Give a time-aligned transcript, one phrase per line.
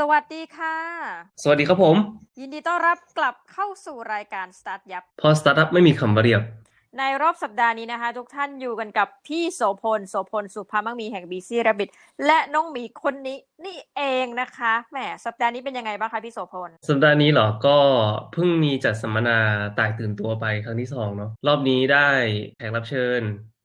[0.00, 0.76] สวัสดีค่ะ
[1.42, 1.96] สวัสดีครับผม
[2.40, 6.42] ยินดีต้อนรับกลับเข้าสู่รายการ Start ยับพอสตาร์ทอัพไม่มีคำว่าเรียบ
[6.98, 11.90] ในรอบสัปดาห์นี้นะคะ ทุกท่านอยู่กันกับพี่โสพลโสพลสุภามังมีแห่ง BC Rabbit
[12.26, 17.76] และน้องหมีคนนี้นี่เองนะคะแหมสัปดาห์นี้เป็นยังไงบ้างคะพี่โสพลสัปดาห์นี้เหรอก็
[18.32, 19.38] เพิ่งมีจัดสัมมนา
[19.78, 22.10] ตายตื่นตัวไปครั้งที่สองเนาะรอบนี้ได้
[22.58, 23.20] แขกรับเชิญ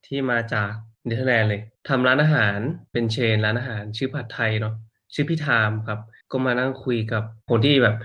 [0.06, 0.70] ที่มาจาก
[1.06, 2.58] เนเธอร์แลนด์เลยทำร้านอาหาร
[2.92, 4.74] เป็นเชนร้านอาหารชื่อผัดไทยเนาะ
[5.14, 5.98] ชื่อพี่ทามครับ
[6.32, 7.96] ก็มานั่งคุยกับคนที่แบบ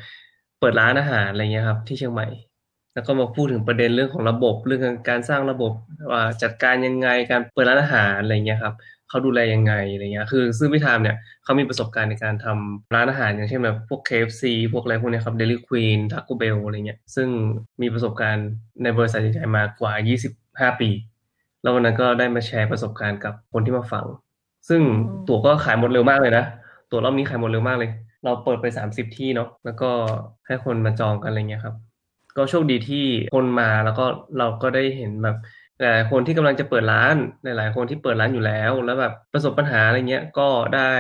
[0.60, 2.28] เปิดร้านอาหารอะไรเงี้ยครับ ที่เชียงใหม่
[2.94, 5.72] แล้วก็มาพูดถึงประเด็นเรื่องของระบบเรื่องการสร้างระบบ
[6.12, 8.74] ว่าจัดการยังไงการเปิดร้านอาหารอะไรเงี้ยครับ
[9.10, 17.28] เขาดูแลยังไงอะไรเงี้ยคือซึ่งพี่ทามเนี่ยเขามีประสบการณ์ในการทำร้านอาหารอย่างเช่นแบบพวก KFC พวกอะไรพวกเนี้ยครับ Dairy Queen Taco Bell อะไรเงี้ยซึ่ง
[17.82, 18.48] มีประสบการณ์
[18.84, 19.94] ในบริษัทใหญ่ๆมากว่า
[20.34, 20.90] 25 ปี
[21.62, 24.06] แล้ววันนั้นก็ได้มาแชร์ประสบการณ์กับคนที่มาฟัง
[24.70, 26.46] ซึ่งอืมตั๋วก็ขายหมดเร็วมากเลยนะ
[26.92, 27.92] ตั๋วรอบนี้ขายหมดเร็วมากเลย
[28.24, 29.90] เราเปิดไป30ที่เนาะแล้วก็
[30.48, 31.76] ให้คนมาจองกันอะไรเงี้ยครับ
[32.38, 34.06] ก็โชคดีที่คนมาแล้วก็
[34.38, 35.38] เราก็ได้เห็นแบบ
[35.80, 40.92] หลายคนที่กำลังจะเปิดร้านหลายๆคนที่เปิดร้านอยู่แล้ว แล้วแบบประสบปัญหาอะไรเงี้ยก็ได้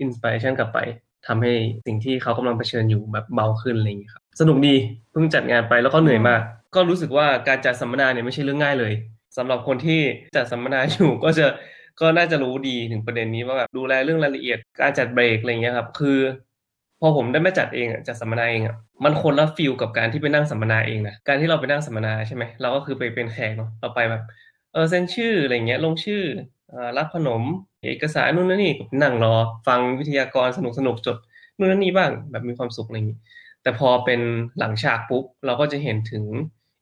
[0.00, 0.78] inspiration กลับไป
[1.26, 1.52] ทำให้
[1.86, 4.74] สิ่งที่เขากำลังเผชิญอยู่แบบเบาขึ้นอะไรอย่างเงี้ยครับสนุกดี
[5.12, 6.40] เพิ่งจัดงานไปแล้วก็เหนื่อยมาก
[6.74, 8.92] ก็รู้สึกว่าการจัดสัมมนาเนี่ยไม่ใช่เรื่องง่ายเลย
[9.36, 10.00] สำหรับคนที่
[10.36, 11.46] จัดสัมมนาอยู่ก็จะ
[12.00, 16.18] ก็น่าจะรู้ดีถึงประเด็นนี้ว่าแบบดูแลเรื่องรายละเอียดการจัดเบรกอะไรเงี้ยครับ คือ
[17.00, 24.22] พอผมได้มาจัดเองจัดสัมมนาเองอะมันคนละฟิลกับการที่ไปนั่งสัมมนาเองนะการที่เราไปนั่งสัมมนาใช่ไหมเราก็คือไปเป็นแขกเนาะเราไปแบบ
[24.72, 26.22] เออเซ็นชื่ออะไรเงี้ยลงชื่อ
[26.72, 27.42] อรับขนม
[27.84, 29.34] เอกสารนู่นนั่นนี่นั่งรอ
[29.66, 31.16] ฟังวิทยากรสนุกสนุกจด
[31.58, 33.18] นู่นนั่นนี่บ้างแบบมีความสุขอะไรอย่างนี้
[33.62, 34.20] แต่พอเป็น
[34.58, 36.24] หลังฉากปุ๊บเราก็จะเห็นถึง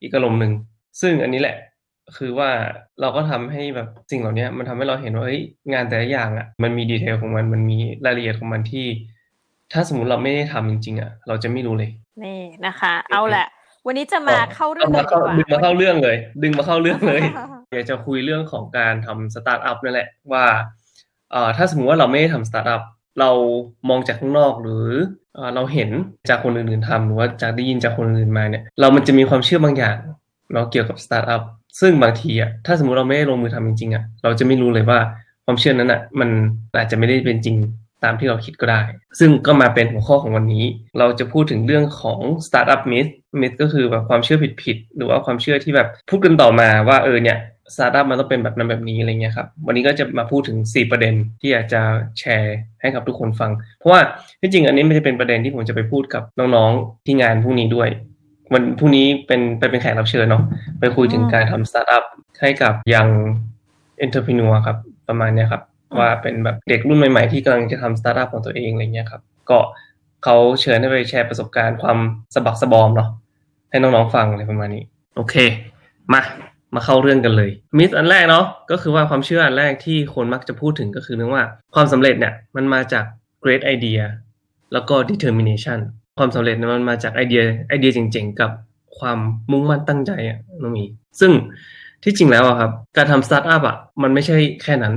[0.03, 0.53] อีกอารมณ์หนึ่ง
[1.01, 1.57] ซึ่งอันนี้แหละ
[2.17, 2.51] คือว่า
[3.01, 8.87] เราก็ทำให้แบบสิ่งเหล่านี้มันทำให้เราเห็นว่าเฮ้ยงานแต่ละอย่างอะมันมี detail ของมันมันมีรายละเอียดของมันที่
[9.73, 11.91] ถ้าสมมุติเราไม่ได้ทำจริงๆอะเราจะไม่รู้เลย
[12.25, 13.47] นี่นะคะ เอาแหละ
[13.87, 17.21] วันนี้จะมาเข้าเรื่องมากันดีเข้ากว่าดึงมาเข้าเรื่องเลย ดึงมาเข้าเรื่องเลย
[17.73, 20.45] อยากจะคุยเรื่องของการทำสตาร์ทอัพนั่นแหละว่า
[21.33, 22.83] เอ่อถ้าสมมุติว่าเราไม่ได้ทำสตาร์ทอัพ
[23.21, 23.31] เรา
[23.89, 24.87] มองจากข้างนอกหรือ
[25.35, 25.91] เอ่อเราเห็น
[26.29, 29.97] จากคนอื่นๆทำหรือว่าจากได้ยินจากคนอื่นๆมาเนี่ย เรามันจะมีความเชื่อบางอย่าง
[30.53, 31.43] เนาะเกี่ยวกับสตาร์ทอัพ
[31.81, 34.99] ซึ่งบางทีอะถ้าสมมติเราไม่ได้ลงมือทำจริงๆอะเราจะไม่รู้เลยว่า
[35.45, 36.29] ความเชื่อนั้นอะมัน
[36.77, 37.57] อาจจะไม่ได้เป็นจริง
[38.05, 38.81] ตามที่เราคิดก็ได้
[39.19, 40.65] ซึ่งก็มาเป็นหัวข้อของวันนี้
[40.99, 47.39] เราจะพูดถึงเรื่องของ Startup Myth Myth ก็คือแบบความเชื่อผิดๆหรือว่าความเชื่อที่แบบพูดกันต่อมาว่าเออเนี่ย
[47.75, 51.83] สตาร์ทอัพมันต้องเป็นแบบนั้นแบบนี้อะไรเงี้ยครับ วันนี้ก็จะมาพูดถึง 4 ประเด็นที่อยากจะ
[52.19, 54.01] แชร์ให้กับทุกคนฟัง เพราะว่า
[54.41, 57.89] ที่จริงอันนี้ไม่ใช่เป็นประเด็นที่ผมจะไปพูดกับน้องๆที่งานพรุ่งนี้ด้วย
[58.53, 60.43] วันพรุ่งนี้เป็นไปเป็นแขกรับเชิญเนาะ
[60.79, 62.05] ไปคุยถึงการทำสตาร์ทอัพ
[62.41, 64.77] ให้กับ young entrepreneur ครับ
[65.09, 65.63] ประมาณเนี้ยครับ
[65.99, 69.59] ว่าเป็นแบบเด็กรุ่นใหม่ๆ ที่กำลังจะทำสตาร์ทอัพของตัวเองอะไรเงี้ยครับ ก็
[70.25, 71.99] เขาเชิญให้ไปแชร์ประสบการณ์ความ
[72.35, 73.09] สะบักสะบอมเนาะ
[73.71, 74.83] ให้น้องๆฟังอะไรประมาณนี้
[75.17, 75.35] โอเค
[76.13, 76.23] มา
[76.75, 83.05] มาเข้าเรื่องกันเลยมิสอันแรกเนาะก็คือว่าความเชื่ออันแรกที่คนมักจะพูดถึงก็คือเรื่องว่าความสำเร็จเนี่ยมันมาจาก
[83.45, 84.03] great idea
[84.73, 85.79] แล้วก็ determination
[86.19, 88.51] ความสำเร็จมันมาจากไอเดีย ไอเดียเจ๋งๆ กับ
[88.99, 89.19] ความ
[89.51, 90.85] มุ่งมั่นตั้งใจอะน้องหมี
[91.21, 91.33] ซึ่ง
[92.03, 94.95] ที่จริงแล้วอะครับ การทำสตาร์ทอัพอะมันไม่ใช่แค่นั้น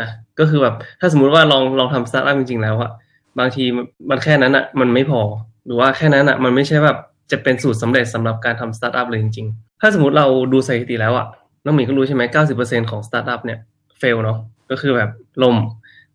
[0.00, 2.90] นะก็คือแบบถ้าสมมุติว่าลองลองทำสตาร์ทอัพจริงๆ แล้วอะ
[3.38, 3.64] บางที
[4.10, 5.20] มันแค่นั้นอะมันไม่พอ
[5.66, 6.98] หรือว่าแค่นั้นอะมันไม่ใช่แบบ
[7.30, 11.26] จะเป็นสูตรสำเร็จสำหรับการทำสตาร์ทอัพเลยจริงๆ ถ้าสมมติเราดูสถิติแล้วอะ
[11.64, 12.22] น้องหมีก็รู้ใช่ไหม
[12.56, 13.58] 90%ของสตาร์ทอัพเนี่ย
[13.98, 14.38] fail เนาะ
[14.70, 15.10] ก็คือแบบ
[15.42, 15.56] ล่ม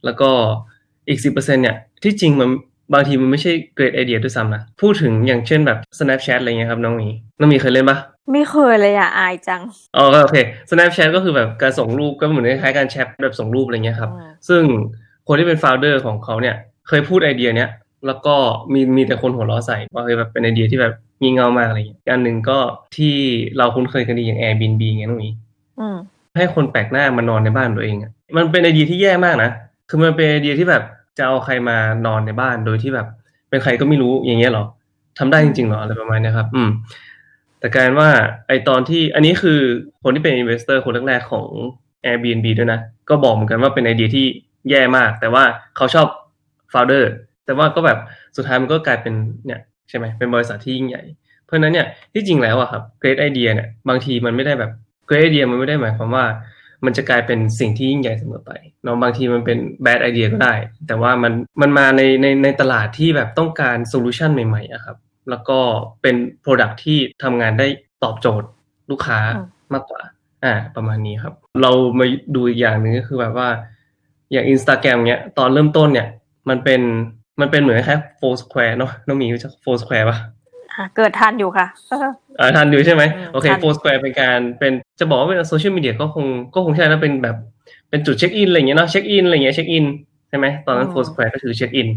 [0.05, 0.29] แล้วก็
[1.07, 2.49] อีก10%เนี่ยที่จริงมัน
[2.93, 7.07] บางทีมันไม่ใช่ great idea ด้วยซ้ำนะ พูดถึงอย่างเช่นแบบ Snapchat อะไรเงี้ยครับน้องหมี
[7.39, 7.97] น้องหมีเคยเล่นปะ
[8.31, 9.61] ไม่เคยเลยอะ อายจัง
[9.97, 10.37] อ๋อโอเค
[10.69, 14.63] Snapchat ก็คือแบบการส่งรูปก็เหมือนคล้ายๆการแชทแบบส่งรูปอะไรเงี้ยครับอืมซึ่ง
[15.27, 16.55] คนที่เป็น founder ของเขาเนี่ย
[16.87, 17.69] เคยพูดไอเดียเนี้ย
[18.07, 18.35] แล้วก็
[18.73, 22.59] มีมีแต่คนหัวเราะใส่ว่าเคยแบบเป็นไอเดียที่แบบงี่เง่ามากอะไรเงี้ยอันหนึ่งก็
[22.95, 23.15] ที่
[23.57, 25.29] เราคุ้นเคยกันดีอย่าง Airbnb ไงน้องหมี
[25.79, 25.97] อืม
[26.37, 29.51] ให้คนแปลกหน้ามานอนในบ้านตัวเองอะมันเป็นไอเดียที่แย่มากนะ
[29.89, 30.83] คือมันเป็นไอเดียที่แบบ
[31.17, 33.07] จะเอาใครมานอนในบ้านโดยที่แบบ
[33.49, 34.65] เป็นใครก็ไม่รู้อย่างเงี้ยเหรอ
[35.19, 36.69] ทำได้จริงๆเหรออะไรประมาณนี้ครับ อืม
[37.59, 38.09] แต่การว่า
[38.47, 39.59] ไอตอนที่อันนี้คือ
[40.03, 41.47] คนที่เป็น investor คนแรกๆของ
[42.05, 42.79] Airbnb ด้วยนะ
[43.09, 44.25] ก็บอกเหมือนกันว่าเป็นไอเดียที่
[44.69, 45.43] แย่มาก แต่ว่า
[45.75, 46.07] เขาชอบ
[46.73, 47.05] founder
[47.45, 47.99] แต่ว่าก็แบบ
[48.37, 49.13] สุดท้ายมันก็กลายเป็น
[49.45, 51.03] เนี่ยใช่ไหมเป็นบริษัทที่ยิ่งใหญ่
[51.45, 54.71] เพราะนั้นเนี่ยที่จริงแล้วอะครับ great idea เนี่ยบางทีมันไม่ได้แบบ
[55.09, 56.25] great idea มันไม่ได้หมายความว่า
[56.85, 58.51] มันจะกลายเป็นสิ่งที่ยิ่งใหญ่เสมอไป
[58.83, 60.53] เนาะบางทีมันเป็น bad idea ก็ได้
[60.87, 64.97] แต่ว่ามันมันมาในในในตลาดที่แบบต้องการโซลูชันใหม่ๆอะครับ
[65.29, 65.59] แล้วก็
[66.01, 67.67] เป็น product ที่ทำงานได้
[68.03, 68.47] ตอบโจทย์
[68.91, 70.01] ลูกค้าอืมมากกว่า
[70.43, 72.05] อ่า ประมาณนี้ครับ เรามา
[72.35, 73.49] ดูอีกอย่างหนึ่งก็คือแบบว่า
[74.31, 76.07] อย่าง Instagram เนี้ย ตอนเริ่มต้นเนี่ย
[76.49, 76.81] มันเป็น
[77.41, 80.17] มันเป็นเหมือนแค่ Foursquare เนาะน้องหมีรู้จัก Foursquare ปะ
[80.75, 81.67] อะเกิดทันอยู่ค่ะ
[82.39, 87.35] อ่าทันอยู่ใช่ไหมอืมโอเคทัน Foursquare เป็นการเป็นจะบอกว่าเป็นโซเชียลมีเดียก็คงก็คงใช่นะเป็นแบบ
[87.89, 89.85] เป็นจุดเช็คอินอะไรอย่างเงี้ยเนาะเช็คอินอะไรอย่างเงี้ยเช็คอิน
[90.29, 91.87] ใช่ไหมตอนนั้น Foursquare ก็คือเช็คอิน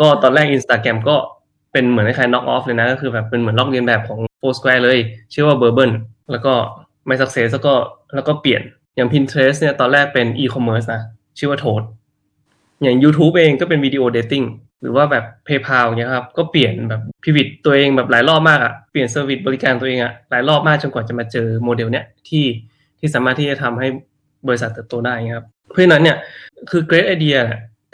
[0.00, 1.16] ก็ตอนแรกอินสตาแกรมก็
[1.72, 4.98] เป็นเหมือนคล้ายๆ knock off เลยนะก็คือแบบเป็นเหมือนลอกเลียนแบบของ Foursquare เลย
[5.34, 5.92] ชื่อว่า Burbn
[6.30, 6.52] แล้วก็
[7.06, 7.74] ไม่ success แล้วก็
[8.14, 8.62] แล้วก็เปลี่ยน
[8.96, 11.00] อย่าง Pinterest เนี่ยตอนแรกเป็น e-commerce นะ
[11.38, 11.82] ชื่อว่า Tote
[12.82, 14.42] อย่าง YouTube เองก็เป็น video dating
[14.80, 22.44] หรือว่าแบบ PayPal เงี้ยครับ ก็เปลี่ยนแบบ pivot ตัวเองแบบหลายรอบมากอะเปลี่ยน service บริการตัวเองอะหลายรอบมากจนกว่าจะมาเจอโมเดลเนี้ยที่
[22.98, 23.88] ที่สามารถที่จะทำให้
[24.48, 26.16] บริษัทเติบโตได้ครับ เพราะฉะนั้นเนี่ย
[26.70, 27.38] คือ great idea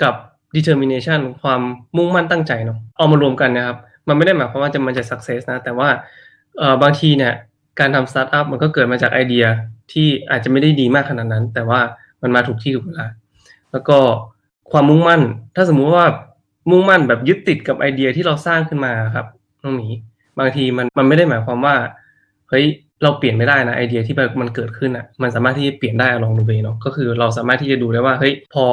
[0.03, 0.15] กับ
[0.57, 1.61] determination ความ
[1.97, 3.77] มุ่งมั่นตั้งใจเนาะเอามารวมกันนะครับ
[4.09, 5.89] มันไม่ได้หมายความว่าจะมันจะ success นะ แต่ว่า
[6.59, 7.33] เออบางทีเนี่ย
[7.81, 9.45] การทำสตาร์ทอัพมันก็เกิดมาจากไอเดีย
[9.93, 11.81] ที่อาจจะไม่ได้ดีมากขนาดนั้น แต่ว่า
[12.23, 13.07] มันมาถูกที่ถูกเวลา
[13.73, 13.99] แล้วก็
[14.73, 15.23] ความมุ่งมั่น
[15.57, 16.07] ถ้าสมมุติว่า
[16.71, 19.27] มุ่งมั่นแบบยึดติดกับไอเดียที่เราสร้างขึ้นมาครับ
[19.63, 19.89] น้องหมี
[20.39, 21.77] บางทีมันมันไม่ได้หมายความว่า
[22.51, 22.65] เฮ้ย
[23.03, 28.65] เราเปลี่ยนไม่ได้นะไอเดียที่แบบมันเกิดขึ้นอะมันสามารถที่จะเปลี่ยนได้ลองดูเเนาะก็คือเราสามารถที่จะดูได้ว่าเฮ้ยพอ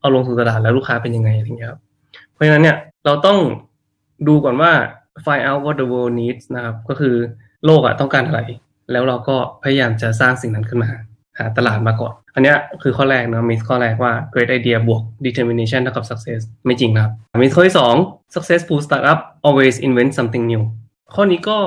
[0.00, 1.80] เอาลงสู่ตลาดแล้วลูกค้าเป็นยังไงอะไรเงี้ยครับ
[2.32, 3.38] เพราะฉะนั้นเนี่ยเราต้อง
[4.28, 4.72] ดูก่อนว่า
[5.24, 7.14] find out what the world needs นะครับก็คือ
[7.64, 8.40] โลกอะต้องการอะไร
[8.92, 10.90] แล้วเราก็พยายามจะสร้างสิ่งนั้นขึ้นมา
[11.40, 17.94] หาตลาดมาก่อน อันเนี้ยคือข้อแรกนะมิสข้อแรกว่า great idea บวก determination เท่ากับ success ไม่จริงนะครับมิสข้อที่สอง
[18.34, 20.62] successful startup always invent something new
[21.14, 21.58] ข้อนี้ก็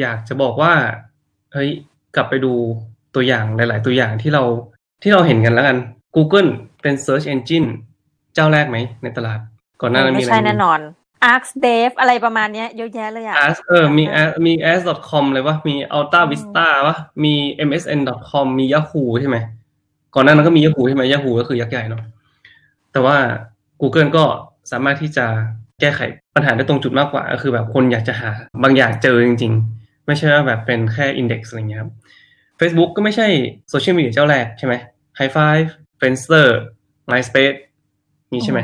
[0.00, 0.72] อยากจะบอกว่า
[1.52, 1.70] เฮ้ย
[2.16, 2.52] กลับไปดู
[3.14, 4.42] ตัวอย่างหลาย ๆ ตัวอย่างที่เรา
[5.02, 5.76] ที่เราเห็นกันแล้วกัน
[6.16, 6.48] Google
[6.82, 7.68] เป็น search engine
[8.34, 9.38] เจ้าแรกไหมในตลาด
[9.80, 10.78] ก่อนหน้านั้นมีไม่อะไรใช่แน่นอน
[11.32, 17.34] Arc Dev อะไรประมาณเนี้ยเยอะแยะเลยอะ as เออมี as มี as.com เลยวะมี alta vista วะมี
[17.68, 19.36] msn.com มี yahoo ใช่ไหม
[20.14, 22.02] ก่อนหน้านั้นก็มี yahoo ใช่ไหม yahoo ก็คือยักษ์ใหญ่เนาะ
[22.92, 23.16] แต่ว่า
[23.80, 24.24] Google ก็
[24.70, 25.26] สามารถที่จะ
[25.80, 26.00] แก้ไข
[26.34, 28.30] ปัญหาได้ตรงจุดมากกว่า ก็คือแบบคนอยากจะหา
[28.62, 31.90] บางอย่างเจอจริง ๆ ไม่ใช่ว่าแบบเป็นแค่ index อะไรเงี้ยครับ
[32.60, 33.26] Facebook ก็ไม่ใช่
[33.70, 34.74] โซเชียลมีเดียเจ้าแรกใช่ไหม
[35.18, 35.68] High Five
[35.98, 36.48] Friendster
[37.10, 37.58] MySpace
[38.32, 38.60] นี่ใช่ไหม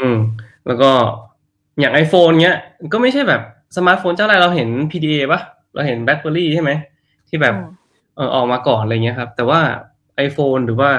[0.00, 0.18] อืม
[0.66, 0.90] แล้วก็
[1.78, 2.56] อย่าง iPhone เนี้ย
[2.92, 3.42] ก็ไม่ใช่แบบ
[3.76, 5.40] สมาร์ทโฟนเจ้าแรกเราเห็น PDA ปะ
[5.74, 6.70] เราเห็น BlackBerry ใช่ไหม
[7.28, 7.78] ที่แบบอืม
[8.18, 9.60] เออออกมาก่อนอะไรเงี้ยครับ แต่ว่า
[10.26, 10.90] iPhone หรือว่า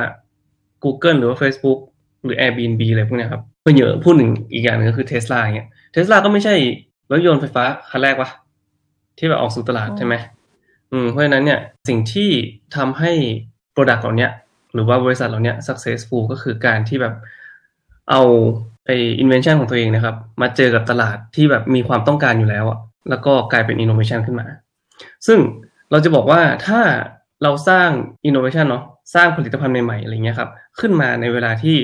[0.84, 1.80] Google หรือว่า Facebook
[2.24, 6.56] หรือ Airbnb อะไรพวกเนี้ยครับก็เยอะพูดหนึ่งอีกอย่างหนึงก็คือ Tesla เงี้ย Tesla ก็ไม่ใช่
[7.12, 8.30] รถยนต์ไฟฟ้าคันแรกวะ
[9.18, 10.16] ที่แบบออกสู่ตลาดอืมใช่ไหม
[10.92, 12.30] อืมเพราะฉะนั้นเนี่ยสิ่งที่
[12.76, 13.12] ทำให้
[13.76, 14.32] Product เหล่าเนี้ย
[14.74, 17.16] หรือว่าบริษัทเหล่าเนี้ย successful ก็คือการที่แบบ
[18.10, 18.22] เอา
[18.90, 24.48] ไอ้ invention ของตัวเองนะครับ มาเจอกับตลาดที่แบบมีความต้องการอยู่แล้วอะแล้วก็กลายเป็น innovation ขึ้นมา
[25.28, 25.40] ซึ่ง
[25.92, 26.80] เราจะบอกว่าถ้า
[27.44, 27.90] เราสร้าง
[28.28, 28.84] innovation เนาะ
[29.16, 30.50] สร้างผลิตภัณฑ์ใหม่ๆอะไรเงี้ยครับ
[30.80, 31.76] ขึ้นมาในเวลาที่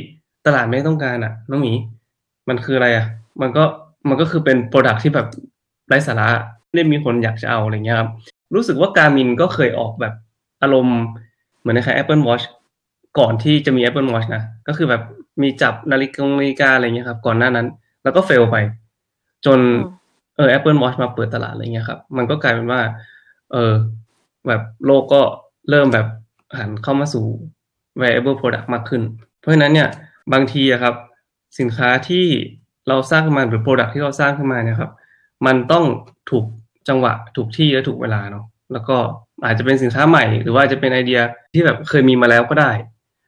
[0.46, 1.74] ตลาดไม่ต้องการอะน้องหมี
[2.50, 3.06] มันคืออะไรอะ
[3.42, 3.64] มันก็
[4.10, 5.28] มันก็คือเป็น product ที่แบบ
[5.88, 6.28] ไร้สาระ
[6.74, 8.10] ไม่มีคนอยากจะเอาอะไรเงี้ยครับ
[8.56, 10.14] รู้สึกว่าการมินก็เคยออกแบบ
[10.62, 11.00] อารมณ์
[11.60, 12.46] เหมือนในคล้าย Apple Watch
[13.20, 15.02] ก่อนที่จะมี Apple Watch นะ ก็คือแบบ
[15.42, 17.68] มีจับนาฬิกานาฬิกาอะไรเงี้ยครับ ก่อนหน้านั้น
[18.04, 18.58] แล้วก็เฟลไป
[19.46, 20.04] จนอืม
[20.36, 22.82] เออ Apple Watch มาเปิดตลาดอะไรเงี้ยครับ มันก็กลายเป็นว่า
[23.52, 23.74] เออ
[24.48, 25.22] แบบโลกก็
[25.70, 26.08] เริ่มแบบ
[26.58, 27.26] หันเข้ามาสู่
[28.02, 29.02] wearable product มากขึ้น
[29.40, 29.90] เพราะฉะนั้นเนี่ย
[30.34, 30.96] บางทีอะครับ
[31.60, 32.26] สินค้าที่
[32.88, 34.92] เราสร้างขึ้นมาหรือ product ที่เราสร้างขึ้นมาเนี่ยครับ
[35.46, 35.86] มันต้อง
[36.30, 36.46] ถูก
[36.90, 38.98] จังหวะถูกที่และถูกเวลาเนาะแล้วก็
[39.46, 41.20] อาจจะเป็นสินค้าใหม่ หรือว่าจะเป็นไอเดีย
[41.54, 42.72] ที่แบบเคยมีมาแล้วก็ได้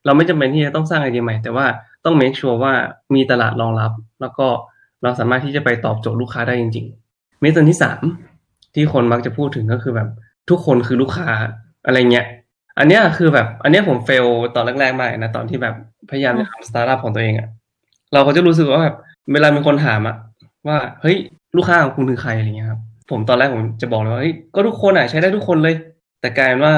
[0.08, 1.66] เราไม่จำเป็นที่จะต้องสร้างไอเดียใหม่ แต่ว่า
[2.06, 2.74] ต้อง make sure ว่า
[3.16, 4.48] มีตลาดรองรับ แล้วก็
[5.04, 8.02] เราสามารถที่จะไปตอบโจทย์ลูกค้าได้จริงๆ myth ที่สาม
[8.76, 10.10] ที่คนมักจะพูดถึงก็คือแบบ
[10.50, 11.30] ทุกคนคือลูกค้า
[11.86, 12.26] อะไรเงี้ย
[12.80, 14.26] อันเนี้ยคือแบบ อันเนี้ยผม fail
[14.56, 15.76] ตอนแรกๆมากนะตอนที่แบบ
[16.10, 17.48] พยายามจะทำสตาร์ทอัพของตัวเองอะ
[18.14, 18.96] เราก็จะรู้สึกว่าแบบ
[19.34, 20.16] เวลามีคนถามอะ
[20.68, 21.18] ว่าเฮ้ย
[21.58, 25.76] ลูกค้าของคุณคือใครอะไรเงี้ยครับผมตอนแรกผมจะบอกเลยว่าเฮ้ยก็ทุกคนอะใช้ได้ทุกคนเลย
[26.22, 26.76] แต่กลายเป็นว่า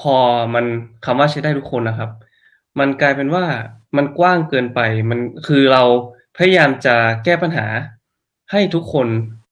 [0.00, 0.14] พอ
[0.54, 0.64] มัน
[1.04, 2.10] คำว่าใช้ได้ทุกคนนะครับ
[2.78, 3.44] มันกลายเป็นว่า
[3.96, 5.82] มันกว้างเกินไป มันคือเรา
[6.36, 7.66] พยายามจะแก้ปัญหา
[8.50, 9.08] ให้ทุกคน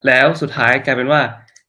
[0.07, 1.21] แล้วสุดท้ายกลายเป็นว่า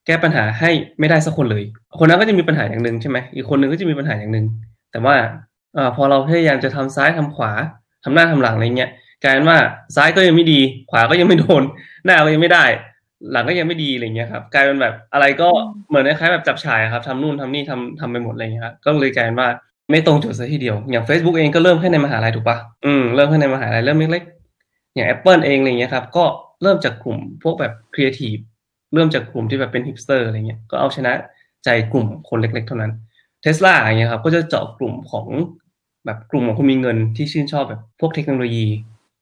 [0.06, 1.64] แก้ปัญหาให้ไม่ได้สักคนเลย
[2.00, 4.46] คนนั้นก็จะมีปัญหาอย่างหนึ่งใช่ไหมอีกคนหนึ่งก็จะมีปัญหาอย่างหนึ่ง
[4.92, 5.16] แต่ว่า
[5.76, 7.52] เอ่อพอเราพยายามจะทำซ้ายทำขวา
[8.04, 8.92] ทำหน้าทำหลังอะไรเงี้ย
[9.24, 9.58] กลายเป็นว่า
[9.96, 10.60] ซ้ายก็ยังไม่ดี
[10.92, 11.64] ขวาก็ยังไม่โดน
[12.06, 12.66] หน้าก็ยังไม่ได้
[13.32, 19.50] หลังก็ยังไม่ดีอะไรเงี้ยครับกลายเป็นแบบอะไรก็อืมเหมือนคล้ายๆแบบจับฉายอะครับทำนู่นทำนี่ทำทำไปหมดอะไรเงี้ยครับก็เลยกลายเป็นว่า
[19.92, 26.24] ไม่ตรงจุดซะทีเดียว อย่าง Facebook เองก็เริ่มแค่ในมหาลัยถูกปะอืมเริ่มแค่ในมหาลัยเริ่มเล็กๆอย่าง Apple เองอะไรเงี้ยครับ ก็
[26.64, 28.36] เริ่มจากกลุ่มพวกแบบครีเอทีฟ
[28.94, 31.14] เริ่มจากกลุ่มที่แบบเป็นฮิปสเตอร์อะไรเงี้ยก็เอาชนะ
[31.64, 32.92] ใจกลุ่มคนเล็ก ๆ เท่านั้น
[33.42, 35.28] เทสลาอย่างเงี้ยครับ ก็จะเจาะกลุ่มของ
[36.06, 38.66] แบบกลุ่มของคนมีเงินที่ชื่นชอบแบบพวกเทคโนโลยี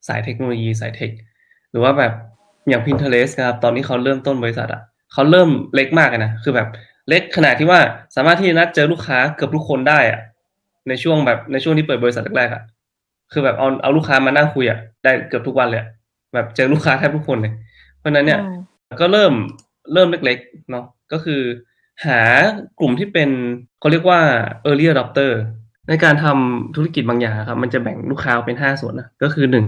[0.08, 1.12] สายเทคโนโลยีสาย tech
[1.72, 2.14] หรือว่าแบบ
[2.70, 4.82] อย่าง Pinterest นะครับตอนนี้เขาเริ่มต้นบริษัทอะ
[5.14, 6.68] เขาเริ่มเล็กมากเลยนะคือแบบ
[7.10, 7.80] เล็กขนาดที่ว่า
[8.16, 10.20] สามารถที่จะนัดเจอลูกค้าเกือบทุกคนได้อะ
[10.89, 12.63] ในช่วงแบบในช่วงที่เปิดบริษัทแรกๆอะ
[13.31, 15.88] คือแบบเอาเอาลูกค้ามานั่งคุยอะได้เกือบทุกวันเลยอะ
[16.34, 17.53] แบบเจอลูกค้าแทบทุกคนเลย
[18.00, 18.60] เพราะฉะนั้นเนี่ยอืม
[19.01, 19.34] ก็เริ่ม
[19.93, 21.41] เริ่มเล็กๆเนาะก็คือ
[22.05, 22.22] หา
[22.79, 23.29] กลุ่มที่เป็น
[23.79, 24.19] เขาเรียกว่า
[24.65, 25.31] early adopter
[25.89, 29.65] ในการทำธุรกิจบางอย่างครับ มันจะแบ่งลูกค้าออกเป็นห้าส่วนนะก็คือหนึ่ง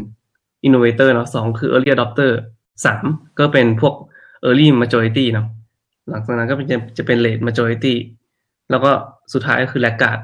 [0.67, 2.31] innovator เนาะสองคือ early adopter
[2.85, 3.05] สาม
[3.39, 3.95] ก็เป็นพวก
[4.45, 5.47] early majority เนาะ
[6.09, 7.95] หลังจากนั้นก็เป็นจะจะเป็น late majority
[8.69, 8.91] แล้วก็
[9.33, 10.19] สุดท้ายก็คือ laggard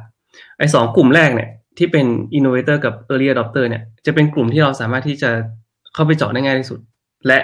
[0.57, 2.05] ไอ้สองกลุ่มแรกเนี่ยที่เป็น
[2.37, 5.29] innovator กับ early adopter เนี่ยจะเป็นกลุ่มที่เราสามารถที่จะ
[5.93, 6.79] เข้าไปเจาะได้ง่ายที่สุด
[7.27, 7.39] และ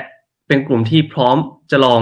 [0.48, 1.38] เป็นกลุ่มที่พร้อม
[1.72, 2.02] จะลอง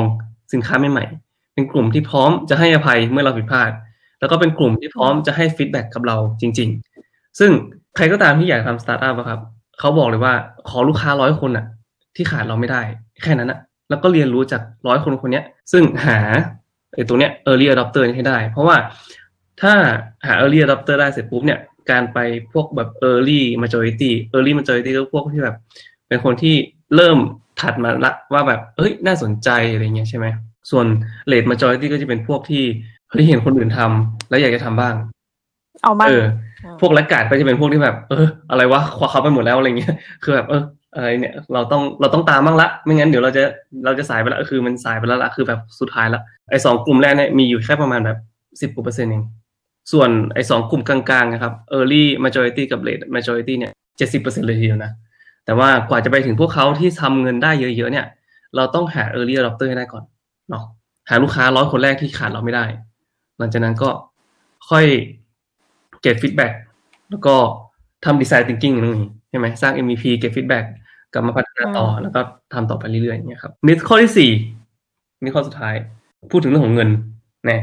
[0.53, 3.71] สินค้าใหม่ๆเป็นกลุ่มที่พร้อมจะให้อภัยเมื่อเราผิดพลาด
[4.19, 6.69] แล้วก็เป็นกลุ่มที่พร้อมจะให้ feedback กับเราจริง
[7.03, 7.51] ๆ ซึ่ง
[7.95, 9.39] ใครก็ตามที่อยากทำสตาร์ทอัพอะครับ
[9.79, 10.33] เขาบอกเลยว่า
[10.69, 11.65] ขอลูกค้าร้อยคนอะ
[12.15, 12.81] ที่ขาดเราไม่ได้
[13.23, 16.19] แค่นั้นอะแล้วก็เรียนรู้จากร้อยคนคนนี้ซึ่งหา
[16.95, 18.75] ไอ้ตัวเนี้ย early adopter ให้ได้ เพราะว่า
[19.61, 19.73] ถ้า
[20.27, 21.59] หา early adopter ได้เสร็จปุ๊บเนี่ย
[21.91, 22.19] การไป
[22.53, 25.55] พวกแบบ early majority early majority ก็พวกที่แบบ
[26.07, 26.55] เป็นคนที่
[26.95, 27.17] เริ่ม
[27.61, 30.25] ถัดมาละว่าแบบ เอ้ย น่าสนใจอะไรเงี้ยใช่ไหม
[30.71, 30.85] ส่วน
[31.31, 32.63] late majority ก็จะเป็นพวกที่
[33.09, 34.95] เฮ้ยเห็นคนอื่นทำแล้วอยากจะทำบ้าง
[35.83, 36.25] เอามาเออ
[36.81, 40.63] พวกละกาดก็จะเป็นพวกที่แบบ เออ อะไรวะคว้าเขาไปหมดแล้วอะไรเงี้ย คือแบบเออ
[40.95, 43.43] อะไรเนี่ยเราต้องเราต้องตามบ้างละ ไม่งั้นเดี๋ยวเราจะ
[43.85, 48.17] เราจะสายไปละคือมันสายไปแล้วละคือแบบสุดท้ายละไอ้สองกลุ่มแรกเนี่ยมีอยู่แค่ประมาณแบบ
[48.61, 49.23] สิบกว่าเปอร์เซ็นต์เอง
[49.91, 54.91] ส่วนไอ้สองกลุ่มกลางๆนะครับ early majority กับ late majority เนี่ยเจ็ดสิบเปอร์เซ็นต์เลยทีเดียวนะ
[55.45, 58.05] แต่ว่ากว่าจะไปถึงพวกเขาที่ทำเงินได้เยอะๆเนี่ย
[58.55, 60.03] เราต้องหา early adopter ให้ได้ก่อน
[60.49, 60.63] เนาะ
[61.09, 62.65] หาลูกค้าร้อยคนแรกที่ขาดเราไม่ได้
[63.37, 63.89] หลังจากนั้นก็
[64.69, 64.85] ค่อย
[66.01, 66.51] เก็บ feedback
[67.09, 67.35] แล้วก็
[68.05, 68.97] ทำ design thinking นึง
[69.29, 70.63] ใช่ไหมสร้าง MVP เก็บ feedback
[71.13, 72.21] กลับมาพัฒนาต่อแล้วก็
[72.53, 74.31] ทำต่อไปเรื่อยๆอย่างเงี้ยครับนี่ข้อที่สี่
[75.21, 75.75] นี่ข้อสุดท้าย
[76.31, 76.89] พูดถึงเรื่องของเงิน
[77.49, 77.61] นะ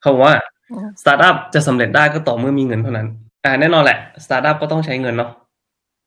[0.00, 0.57] เขาบอกว่าอืม
[1.00, 3.08] สตาร์ทอัพจะสำเร็จได้ก็ต่อเมื่อมีเงินเท่านั้น
[3.44, 5.30] อ่าแน่นอนแหละสตาร์ทอัพก็ต้องใช้เงินเนาะ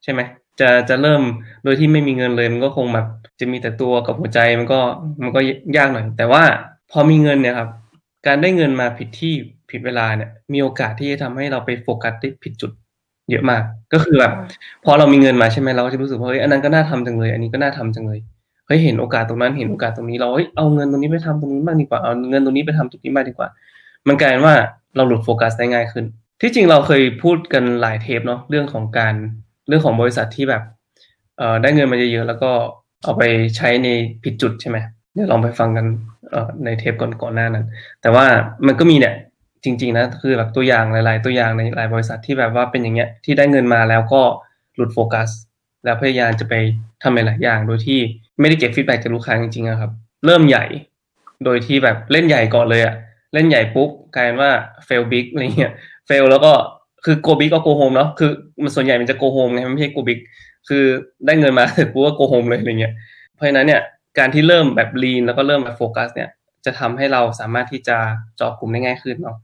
[0.03, 0.21] ใช่ไหม
[0.59, 1.21] จะจะเริ่ม
[1.63, 3.07] โดยที่ไม่มีเงินเลยมันก็คงแบบ
[3.39, 4.79] จะมีแต่ตัวกับหัวใจมันก็
[5.21, 5.39] มันก็
[5.77, 6.43] ยากหน่อย แต่ว่า
[6.91, 7.69] พอมีเงินเนี่ยครับ
[8.27, 9.33] การได้เงินมาผิดที่
[9.69, 12.71] ผิดเวลาเนี่ย มีโอกาสที่จะทำให้เราไปโฟกัสได้ผิดจุด
[13.31, 13.63] เยอะมาก
[13.93, 14.33] ก็คือแบบ
[14.85, 18.19] พอเรามีเงินมาใช่ไหมเราก็จะรู้สึกว่าเฮ้ยอันนั้นก็น่าทำจังเลย อันนี้ก็น่าทำจังเลย
[18.67, 23.47] เฮ้ยเห็นโอกาสตรงนั้นเห็นโอกาสตรงนี้เราเฮ้ยเอาเงินตรงนี้ไปทำตรงนี้บ้างดีกว่าเอาเงินตรงนี้ไปทำตรงนี้บ้างดีกว่า
[24.07, 24.55] มันกลายเป็นว่า
[24.95, 26.05] เราหลุดโฟกัสได้ง่ายขึ้น
[26.41, 29.13] ที่จริงเราเคยพูดกันหลายเทปเนาะเรื่องของการ
[29.67, 30.63] เรื่องของบริษัทที่แบบ
[31.37, 32.51] เอ่อได้เงินมาเยอะๆแล้วก็
[33.03, 33.23] เอาไป
[33.57, 33.87] ใช้ใน
[34.23, 34.77] ผิดจุดใช่ไหม
[35.13, 35.85] เดี๋ยวลองไปฟังกัน
[36.31, 37.65] เอ่อในเทปก่อนก่อนหน้านั้น
[38.01, 38.25] แต่ว่า
[38.67, 39.15] มันก็มีเนี่ย
[39.63, 44.21] จริง ๆนะคือแบบตัวอย่างหลาย ๆ ตัวอย่างในหลายบริษัทที่แบบว่าเป็นอย่างเงี้ยที่ได้เงินมาแล้วก็
[44.75, 45.29] หลุดโฟกัส
[45.83, 46.53] แล้วพยายามจะไป
[47.03, 47.99] ทำหลายๆอย่าง โดยที่
[48.39, 49.91] ไม่ได้เก็บ feedback จากลูกค้าจริงๆอะครับ
[50.25, 50.65] เริ่มใหญ่
[51.45, 52.95] โดยที่แบบเล่นใหญ่ก่อนเลยอะ
[53.33, 54.51] เล่นใหญ่ปุ๊บกลายเป็นว่า
[54.87, 55.71] fail big อะไรเงี้ย
[56.09, 56.51] fail แล้วก็
[57.05, 58.31] คือ go big ก็ go home เนาะคือ
[58.63, 60.19] มันส่วนใหญ่มันจะ go home ไงมันไม่ใช่ go big
[60.69, 60.83] คือ
[61.25, 62.93] ได้เงินมาเสร็จปุ๊บก็ go home เลยอะไรเงี้ย
[63.35, 63.81] เพราะฉะนั้นเนี่ย
[64.19, 66.29] การที่เริ่มแบบ lean แล้วก็เริ่มแบบโฟกัสเนี่ย
[66.65, 67.97] จะทำให้เราสามารถที่จะ
[68.37, 69.37] เจาะกลุ่มได้ง่ายขึ้นเนาะ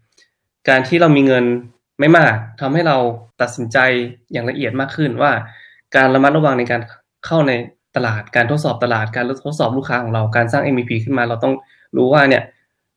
[0.69, 1.45] การที่เรามีเงิน
[1.99, 2.97] ไม่มากทำให้เรา
[3.41, 3.77] ตัดสินใจ
[4.31, 5.31] อย่างละเอียดมากขึ้นว่า
[5.95, 6.81] การระมัดระวังในการ
[7.25, 7.51] เข้าใน
[7.95, 11.53] ตลาดการทดสอบตลาดการทดสอบลูกค้าของเราการสร้าง MVP ขึ้นมา เราต้อง
[11.97, 12.43] รู้ว่าเนี่ย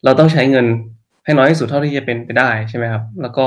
[0.04, 0.66] เราต้องใช้เงิน
[1.24, 3.46] ให้น้อยที่สุดเท่าที่จะเป็นไปได้ใช่ไหมครับ แล้วก็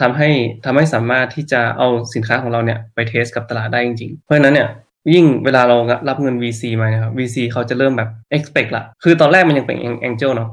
[0.00, 0.30] ทำให้
[0.64, 4.68] ทำให้สามารถที่จะเอาสินค้าของเราเนี่ยไปเทสกับตลาดได้จริง ๆ เพราะฉะนั้นเนี่ย
[5.14, 5.76] ยิ่งเวลาเรา
[6.08, 9.76] รับเงิน VC มานะครับ VC เขาจะเริ่มแบบ expect ละ คือตอนแรกมันยังเป็น
[10.08, 10.50] angel เนาะ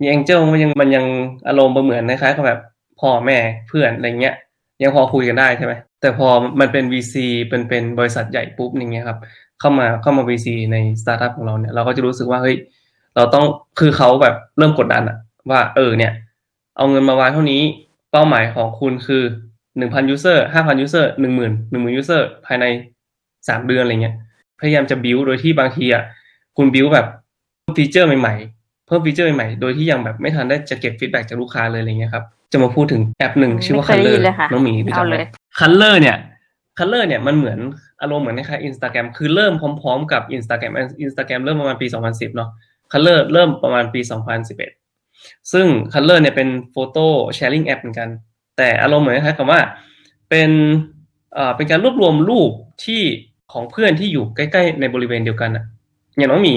[0.00, 1.04] ยัง angel มันยังมันยัง
[1.48, 2.60] อารมณ์เหมือนคล้ายๆกับแบบ
[3.00, 4.34] พ่อแม่เพื่อนอะไรเงี้ย
[4.82, 6.28] ยังพอคุยกันได้ใช่ไหมแต่พอ
[6.60, 7.14] มันเป็น VC
[7.48, 9.18] เป็นเป็นบริษัทใหญ่ปุ๊บอย่างเงี้ยครับ
[9.60, 12.56] เข้ามาเข้ามา VC ในสตาร์ทอัพของเราเนี่ยเราก็จะรู้สึกว่าเฮ้ย
[13.16, 13.44] เราต้อง
[13.78, 15.16] คือเขาแบบเริ่มกดดันอะ
[15.50, 16.12] ว่า เออเนี่ย
[16.76, 17.62] เอาเงินมาวางเท่านี้
[18.12, 19.22] เป้าหมายของคุณคือ
[19.78, 22.64] หนึ่งพัน user ห้าพัน user หนึ่งหมื่นหนึ่งหมื่น user ภายใน
[23.48, 24.14] สามเดือนอะไรเงี้ย
[24.60, 26.02] พยายามจะบิวโดยที่บางทีอะ
[26.56, 27.06] คุณบิวแบบ
[27.76, 35.26] ฟีเจอร์ใหม่ๆ เพิ่มฟีเจอร์ใหม่ๆ โดยที่ยังแบบไม่ทันได้จะเก็บ feedback จากลูกค้าเลยอะไรเงี้ยครับ จะมาพูดถึงแอปหนึ่งชื่อว่าไม่เคยได้ Color ยินเลยค่ะน้องหมีรู้จัเอากไหมเลย
[35.58, 36.16] Color เนี่ย
[36.78, 37.58] Color เนี่ยมันเหมือน
[38.02, 40.72] อารมณ์เหมือนคล้ายๆ Instagram คือเริ่มพร้อมๆ กับ Instagram
[41.04, 42.50] Instagram เริ่มประมาณปี 2010 เนาะ
[42.92, 44.00] Color เริ่มประมาณปี
[44.76, 48.08] 2011 ซึ่ง Color เนี่ยเป็นโฟโต้แชร์ลิงแอปเหมือนกัน
[48.56, 49.60] แต่อารมณ์เหมือนคล้ายๆกับว่า
[50.30, 50.50] เป็น
[51.34, 52.50] เอ่อเป็นการรวบรวมรูป
[52.84, 53.02] ที่
[53.52, 55.64] ของเพื่อนที่อยู่ใกล้ๆในบริเวณเดียวกันอะ
[56.16, 56.56] อย่างน้องหมี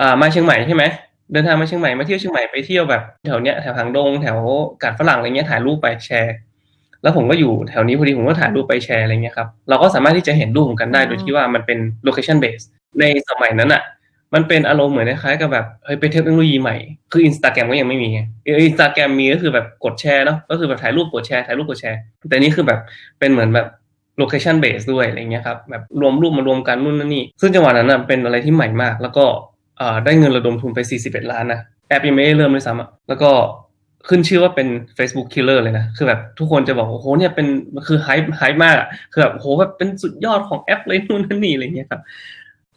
[0.00, 0.84] อ่ามาเชียงใหม่ใช่ไหม
[1.32, 4.38] เดินทางมาเชียงใหม่มาเที่ยวเชียงใหม่ไปเที่ยวแบบแถวเนี้ยแถวหางดงแถว
[4.82, 6.34] กาดฝรั่งอะไรเงี้ยถ่ายรูปไปแชร์
[7.02, 12.64] แล้วผมก็อยู่แถวนี้พอดีผมก็ถ่ายรูปไปแชร์อะไรเงี้ยครับเราก็สามารถที่จะเห็นรูปของกันได้อืมโดยที่ว่ามันเป็น location base
[13.00, 13.82] ในสมัยนั้นอะ
[14.34, 16.76] มันเป็นอารมณ์เหมือนคล้ายกับแบบเฮ้ยเป็นเทคโนโลยีใหม่
[17.12, 22.80] คืออินสตาแกรมก็ยังไม่มีไงอินสตาแกรมมีก็คือแบบกดแชร์เนาะก็คือแบบถ่ายรูปกดแชร์ถ่ายรูปกดแชร์ แต่นี่คือแบบ
[23.18, 23.66] เป็นเหมือนแบบ
[24.20, 29.24] location base ด้วยอะไรเงี้ยครับแบบรวมรูปมารวมกันนู่นนั่นนี่ ซึ่งจังหวะนั้นเป็นอะไรที่ใหม่มาก แล้วก็
[30.04, 33.30] ได้เงินระดมทุนไป 41 ล้านนะแอปยังไม่ได้เริ่มเลยซ้ำแล้วก็
[34.08, 34.68] ขึ้นชื่อว่าเป็น
[34.98, 37.46] Facebook killer เลยนะ คือแบบทุกคนจะบอกโอ้โหเนี่ยเป็น
[37.86, 38.08] คือไฮ
[38.38, 42.00] ไฮมากอะคือแบบโอ้โหแบบเป็นสุดยอดของแอปเลยนู่นนั่นนี่อะไรเงี้ยครับ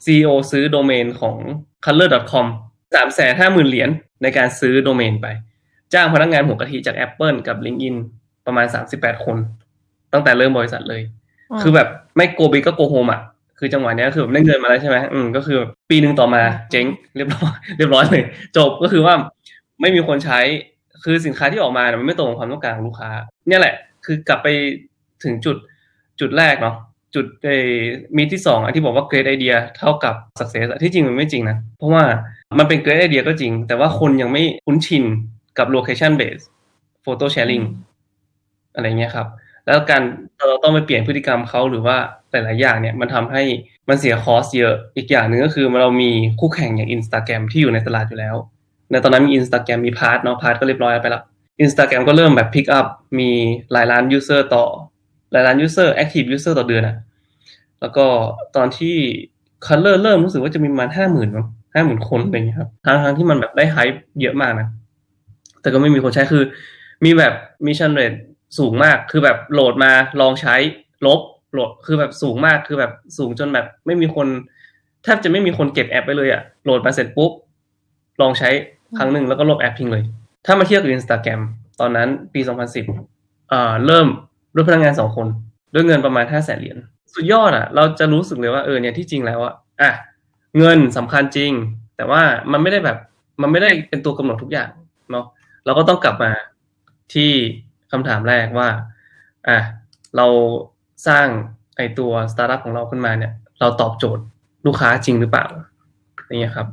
[0.03, 1.37] CEO ซื้อโดเมนของ
[1.85, 2.45] color.com
[2.95, 3.89] สามแสนห้าหมื่นเหรียญ
[4.23, 5.27] ในการซื้อโดเมนไป
[5.93, 7.95] จ้างพนักงานหัวกะทิจาก Apple กับ LinkedIn
[8.45, 9.37] ประมาณ38คน
[10.13, 13.21] ตั้งแต่เริ่มบริษัทเลยคือแบบไม่ go big ก็ go home อะ
[13.59, 18.23] คือจังหวะเนี้ยคือแบบได้เงินมาแล้วใช่ไหมอืมก็คือปีหนึ่งต่อมาเจ๊งเรียบร้อยเรียบร้อยเลย
[18.57, 19.13] จบก็คือว่า
[19.81, 20.39] ไม่มีคนใช้
[21.03, 23.09] คือสินค้าที่ออกมาเนี่ยมันไม่ตรงกับความต้องการของลูกค้า
[23.47, 24.47] เนี่ยแหละ คือกลับไป
[25.23, 25.57] ถึงจุด
[26.19, 26.75] จุดแรกเนาะ
[27.15, 27.47] จุดเอ
[28.17, 32.03] มีที่สองอที่บอกว่า great idea เท่ากับ success อะที่จริงมันไม่จริงนะ เพราะว่า
[32.59, 35.03] มันเป็น great idea ก็จริง แต่ว่าคนยังไม่คุ้นชิน
[35.57, 36.45] กับ location based
[37.05, 37.65] photo sharing
[38.75, 39.27] อะไรเงี้ยครับ
[39.65, 40.01] แล้วการ
[40.47, 41.97] เราต้องไปเปลี่ยนพฤติกรรมเขาหรือว่า
[42.31, 43.43] หลาย ๆ อย่างเนี่ยมันทำให้
[43.89, 48.35] มันเสีย cost เยอะ อีกอย่างหนึ่งก็คือเรามีคู่แข่งอย่าง Instagram ที่อยู่ในตลาดอยู่แล้ว
[48.91, 51.23] ในตอนนั้นมี Instagram มี Path เนาะ Path ก็เรียบร้อยไปแล้ว
[51.63, 52.87] Instagram ก็เริ่มแบบ pick up
[53.19, 53.29] มี
[53.71, 54.65] หลายล้าน user ต่อ
[55.33, 56.95] หลายล้าน user active user ต่อเดือนอะ
[57.81, 58.05] แล้วก็
[58.55, 58.95] ตอนที่
[59.65, 64.67] Color เริ่มรู้สึกว่าจะมีประมาณห้าหมื่นมั้งห้าหมื่นคนอะไรอย่างเงี้ยครับทั้งทั้งที่มันแบบได้ hype เยอะมากนะ
[65.61, 66.43] แต่ก็ไม่มีคนใช้คือ
[67.05, 67.33] มีแบบ
[67.65, 68.13] attrition rate
[68.59, 70.55] สูงมากคือแบบโหลดมาลองใช้
[71.05, 71.19] ลบ
[71.53, 74.27] โหลดคือแบบสูงมากคือแบบสูงจนแบบไม่มีคน
[75.03, 77.31] แทบจะไม่มีคนเก็บแอปไปเลยอะโหลดมาเสร็จปุ๊บ
[78.21, 78.49] ลองใช้
[78.97, 80.03] ครั้งหนึ่งแล้วก็ลบแอปทิ้งเลย
[80.45, 81.41] ถ้ามาเทียบกับ Instagram
[81.79, 82.41] ตอนนั้นปี
[82.95, 84.07] 2010อ่าเริ่ม
[84.55, 85.27] ด้วยพนักงานสองคน
[85.73, 86.77] ด้วยเงินประมาณ5แสนเหรียญ
[87.13, 89.91] สุดยอดอะเราจะรู้สึกเลยว่าเออเนี่ยที่จริงแล้วอะอะ
[90.57, 91.51] เงินสำคัญจริง
[91.95, 92.97] แต่ว่ามันไม่ได้แบบ
[93.41, 94.69] มันไม่ได้เป็นตัวกำหนดทุกอย่าง
[95.11, 95.25] เนาะ
[95.65, 96.31] เราก็ต้องกลับมา
[97.13, 97.31] ที่
[97.91, 98.69] คำถามแรกว่า
[99.47, 99.57] อะ
[100.17, 100.27] เรา
[101.07, 101.27] สร้าง
[101.77, 104.23] ไอตัวสตาร์ทอัพของเราขึ้นมาเนี่ย เราตอบโจทย์
[104.65, 105.45] ลูกค้าจริงหรือเปล่า
[106.27, 106.67] อย่างเงี้ยครับ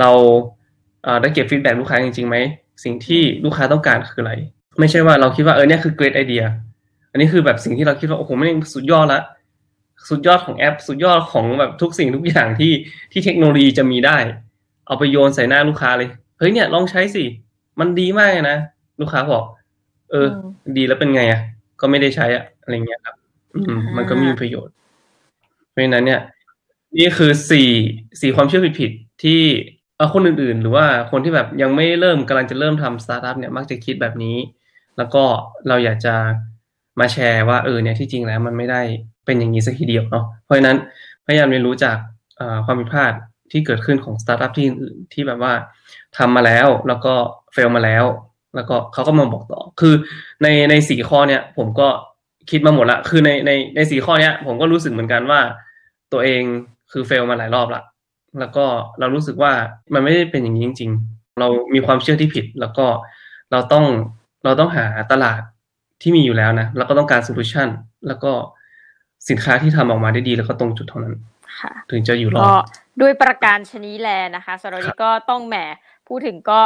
[0.00, 2.36] เราได้เก็บ feedback ลูกค้าจริงๆไหม
[2.84, 4.32] สิ่งที่ลูกค้าต้องการคืออะไร
[4.78, 6.50] ไม่ใช่ว่าเราคิดว่าเออเนี่ยคือ great idea อั
[7.14, 9.20] นนี้คือแบบสิ่งที่เราคิดว่าโอ้โหแม่งสุดยอดละ
[10.08, 12.72] สุดยอดของแอป สุดยอดของแบบทุกสิ่งทุกอย่างที่
[13.12, 14.16] ที่เทคโนโลยีจะมีได้
[14.86, 17.24] เอาไปโยนใส่หน้าลูกค้าเลยเฮ้ยเนี่ยลองใช้สิ
[17.80, 18.58] มันดีมากเลยนะ
[19.00, 19.44] ลูกค้าบอก
[20.10, 20.26] เออ
[20.76, 21.40] ดีแล้วเป็นไงอะ
[21.80, 23.14] ก็ไม่ได้ใช้อะอะไรเงี้ยครับ
[23.54, 24.74] อืม มันก็ไม่มีประโยชน์
[25.70, 26.20] เพราะฉะนั้นเนี่ย
[26.98, 27.70] นี่คือสี่
[28.20, 29.40] สี่ความเชื่อผิดๆที่
[29.96, 34.36] เอ่อคนอื่นๆ หรือว่าคนที่แบบยังไม่เริ่มกำลังจะเริ่มทำสตาร์ทอัพเนี่ยมักจะคิดแบบนี้
[34.98, 35.22] แล้วก็
[35.68, 36.14] เราอยากจะ
[37.00, 38.80] มาแชร์ว่าเออเนี่ยที่จริงแล้วมันไม่ได้
[39.24, 40.76] เป็นอย่างนี้สักทีเดียวเนาะเพราะฉะนั้น
[41.26, 41.96] พยายามเรียนรู้จาก
[42.64, 43.12] ความผิดพลาด
[43.52, 45.52] ที่เกิดขึ้นของสตาร์ทอัพที่อื่นที่แบบว่า
[46.18, 47.14] ทำมาแล้วแล้วก็
[47.52, 48.04] fail มาแล้ว
[48.54, 49.94] แล้วก็เขาก็มาบอกต่อ คือ
[50.42, 51.88] ในในสี่ข้อเนี่ยผมก็
[52.50, 55.40] คิดมาหมดละ คือในในในสี่ข้อเนี้ย ผมก็รู้สึกเหมือนกันว่า
[56.12, 56.42] ตัวเอง
[56.92, 57.82] คือ fail มาหลายรอบละ
[58.40, 58.64] แล้วก็
[59.00, 59.52] เรารู้สึกว่า
[59.94, 62.86] มันไม่ได้เป็นอย่างนี้จริง ๆ เรามีความเชื่อที่ผิด แล้วก็
[63.52, 63.84] เราต้อง
[64.44, 65.40] เราต้องหาตลาด
[66.02, 67.68] ที่มีอยู่แล้วนะ แล้วก็ต้องการ solution
[68.08, 68.32] แล้วก็
[69.28, 71.14] สินค้าที่ทำออกมาได้ดีแล้วก็ตรงจุดเท่านั้น
[71.60, 72.64] ค่ะถึงจะอยู่รอก็ด
[73.00, 75.56] ด้วยประการฉะนี้แลนะคะสำหรับครั้งนี้ก็ต้องแหม
[76.08, 76.60] พูดถึงก็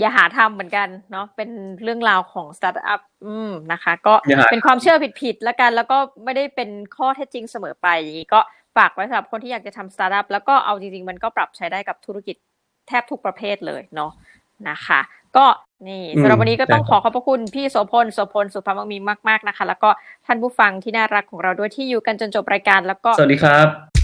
[0.00, 1.50] อย่าหาทำเหมือนกันเนาะเป็น
[1.82, 8.40] เรื่องราวของสตาร์ทอัพอืมนะคะ ก็อย่าหาเป็นความเชื่อผิดๆแล้วกัน แล้วก็ไม่ได้เป็นข้อเท็จจริงเสมอไปอย่างนี้ก็
[8.76, 12.36] ฝากไว้สำหรับคนที่อยากจะทำสตาร์ทอัพแล้วก็เอาจริงๆ มันก็ปรับใช้ได้กับธุรกิจ
[12.88, 14.10] แทบทุกประเภทเลยเนาะ
[14.70, 15.00] นะคะ
[15.36, 15.46] ก็
[15.88, 18.98] นี่อืมสำหรับวันนี้ก็ต้องได้ขอขอบพระคุณพี่โสพลโสพลสุภาพมังมี
[19.28, 19.90] มาก ๆนะคะ แล้วก็
[20.26, 24.03] ท่านผู้ฟังที่น่ารักของเราด้วยที่อยู่กันจนจบรายการแล้วก็สวัสดีครับ